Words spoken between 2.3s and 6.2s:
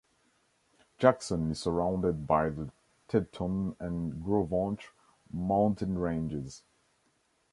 the Teton and Gros Ventre mountain